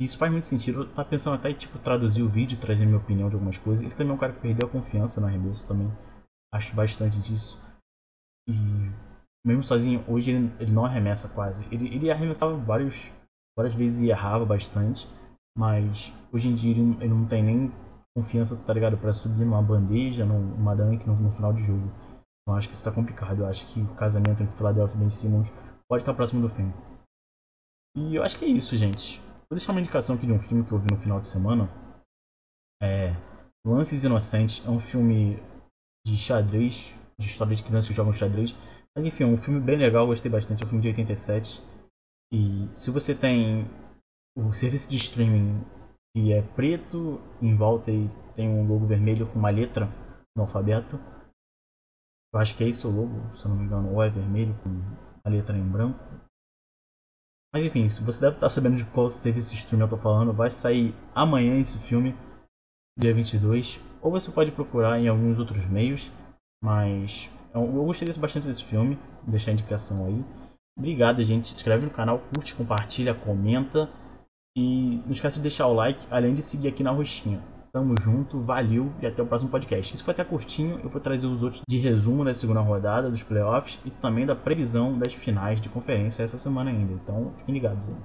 isso 0.00 0.16
faz 0.16 0.30
muito 0.30 0.46
sentido. 0.46 0.82
Eu 0.82 0.94
tava 0.94 1.08
pensando 1.08 1.34
até 1.34 1.52
tipo 1.52 1.78
traduzir 1.78 2.22
o 2.22 2.28
vídeo, 2.28 2.58
trazer 2.58 2.86
minha 2.86 2.98
opinião 2.98 3.28
de 3.28 3.34
algumas 3.34 3.58
coisas. 3.58 3.84
Ele 3.84 3.94
também 3.94 4.12
é 4.12 4.14
um 4.14 4.18
cara 4.18 4.32
que 4.32 4.40
perdeu 4.40 4.68
a 4.68 4.70
confiança 4.70 5.20
no 5.20 5.26
arremesso 5.26 5.66
também. 5.66 5.92
Acho 6.54 6.74
bastante 6.74 7.18
disso. 7.20 7.60
E 8.48 8.54
mesmo 9.44 9.62
sozinho, 9.62 10.04
hoje 10.08 10.30
ele, 10.30 10.54
ele 10.60 10.72
não 10.72 10.84
arremessa 10.84 11.28
quase. 11.28 11.66
Ele, 11.72 11.92
ele 11.94 12.10
arremessava 12.10 12.56
vários, 12.56 13.10
várias 13.56 13.74
vezes 13.74 14.00
e 14.00 14.10
errava 14.10 14.46
bastante. 14.46 15.08
Mas 15.58 16.14
hoje 16.32 16.48
em 16.48 16.54
dia 16.54 16.70
ele, 16.70 16.96
ele 17.00 17.08
não 17.12 17.26
tem 17.26 17.42
nem 17.42 17.72
confiança, 18.16 18.56
tá 18.56 18.72
ligado? 18.72 18.96
Pra 18.96 19.12
subir 19.12 19.44
numa 19.44 19.60
bandeja, 19.60 20.24
numa 20.24 20.76
dunk 20.76 21.04
no, 21.04 21.16
no 21.16 21.32
final 21.32 21.52
de 21.52 21.64
jogo. 21.64 21.90
Então 22.40 22.56
acho 22.56 22.68
que 22.68 22.76
isso 22.76 22.84
tá 22.84 22.92
complicado. 22.92 23.40
Eu 23.40 23.46
acho 23.46 23.66
que 23.66 23.80
o 23.80 23.94
casamento 23.96 24.40
entre 24.40 24.56
Philadelphia 24.56 24.94
e 24.94 24.98
Ben 25.00 25.10
Simmons 25.10 25.52
pode 25.88 26.02
estar 26.02 26.14
próximo 26.14 26.40
do 26.40 26.48
fim. 26.48 26.72
E 27.96 28.14
eu 28.14 28.22
acho 28.22 28.38
que 28.38 28.44
é 28.44 28.48
isso, 28.48 28.76
gente. 28.76 29.18
Vou 29.50 29.56
deixar 29.56 29.72
uma 29.72 29.80
indicação 29.80 30.14
aqui 30.14 30.26
de 30.26 30.32
um 30.32 30.38
filme 30.38 30.64
que 30.64 30.70
eu 30.70 30.78
vi 30.78 30.86
no 30.92 31.00
final 31.00 31.18
de 31.18 31.26
semana. 31.26 31.68
É. 32.80 33.16
Lances 33.66 34.04
Inocentes. 34.04 34.64
É 34.64 34.70
um 34.70 34.78
filme 34.78 35.42
de 36.06 36.16
xadrez, 36.16 36.94
de 37.18 37.26
história 37.26 37.56
de 37.56 37.64
crianças 37.64 37.88
que 37.88 37.96
jogam 37.96 38.12
xadrez. 38.12 38.54
Mas 38.94 39.04
enfim, 39.04 39.24
é 39.24 39.26
um 39.26 39.36
filme 39.36 39.58
bem 39.58 39.76
legal, 39.76 40.06
gostei 40.06 40.30
bastante. 40.30 40.62
É 40.62 40.66
um 40.66 40.68
filme 40.68 40.82
de 40.82 40.88
87. 40.88 41.60
E 42.32 42.68
se 42.74 42.92
você 42.92 43.12
tem 43.12 43.68
o 44.38 44.52
serviço 44.52 44.88
de 44.88 44.96
streaming 44.96 45.64
que 46.14 46.32
é 46.32 46.42
preto 46.42 47.20
em 47.42 47.56
volta 47.56 47.90
e 47.90 48.08
tem 48.36 48.48
um 48.48 48.66
logo 48.66 48.86
vermelho 48.86 49.26
com 49.26 49.38
uma 49.38 49.50
letra 49.50 49.88
no 50.36 50.42
alfabeto. 50.42 50.98
Eu 52.32 52.38
acho 52.38 52.56
que 52.56 52.62
é 52.62 52.68
esse 52.68 52.86
o 52.86 52.90
logo, 52.90 53.34
se 53.34 53.44
eu 53.44 53.48
não 53.50 53.56
me 53.58 53.64
engano, 53.64 53.92
ou 53.92 54.02
é 54.02 54.08
vermelho 54.08 54.54
com 54.62 54.80
a 55.24 55.28
letra 55.28 55.56
em 55.56 55.68
branco. 55.68 55.98
Mas 57.52 57.64
enfim, 57.64 57.88
se 57.88 58.02
você 58.02 58.20
deve 58.20 58.36
estar 58.36 58.48
sabendo 58.50 58.76
de 58.76 58.84
qual 58.84 59.08
serviço 59.08 59.50
de 59.50 59.56
streaming 59.56 59.84
eu 59.84 59.90
tô 59.90 59.96
falando, 59.96 60.32
vai 60.32 60.50
sair 60.50 60.94
amanhã 61.14 61.58
esse 61.58 61.78
filme, 61.78 62.14
dia 62.96 63.12
22. 63.12 63.80
Ou 64.00 64.12
você 64.12 64.30
pode 64.30 64.52
procurar 64.52 65.00
em 65.00 65.08
alguns 65.08 65.38
outros 65.38 65.64
meios, 65.64 66.12
mas 66.62 67.28
eu, 67.52 67.66
gostei 67.66 68.06
bastante 68.18 68.46
desse 68.46 68.62
filme, 68.62 68.96
vou 69.22 69.30
deixar 69.30 69.50
a 69.50 69.54
indicação 69.54 70.06
aí. 70.06 70.24
Obrigado, 70.76 71.24
gente. 71.24 71.48
Se 71.48 71.54
inscreve 71.54 71.86
no 71.86 71.90
canal, 71.90 72.20
curte, 72.32 72.54
compartilha, 72.54 73.14
comenta. 73.14 73.90
E 74.58 75.00
não 75.04 75.12
esquece 75.12 75.36
de 75.36 75.42
deixar 75.42 75.68
o 75.68 75.72
like, 75.72 76.04
além 76.10 76.34
de 76.34 76.42
seguir 76.42 76.66
aqui 76.66 76.82
na 76.82 76.90
roxinha. 76.90 77.40
Tamo 77.72 77.94
junto, 78.00 78.40
valeu 78.40 78.92
e 79.00 79.06
até 79.06 79.22
o 79.22 79.26
próximo 79.26 79.48
podcast. 79.48 79.94
Esse 79.94 80.02
foi 80.02 80.10
até 80.12 80.24
curtinho, 80.24 80.80
eu 80.82 80.90
vou 80.90 81.00
trazer 81.00 81.28
os 81.28 81.44
outros 81.44 81.62
de 81.68 81.78
resumo 81.78 82.24
da 82.24 82.34
segunda 82.34 82.60
rodada, 82.60 83.08
dos 83.08 83.22
playoffs 83.22 83.80
e 83.84 83.90
também 83.90 84.26
da 84.26 84.34
previsão 84.34 84.98
das 84.98 85.14
finais 85.14 85.60
de 85.60 85.68
conferência 85.68 86.24
essa 86.24 86.36
semana 86.36 86.70
ainda. 86.70 86.92
Então 86.92 87.32
fiquem 87.38 87.54
ligados 87.54 87.88
aí. 87.88 87.94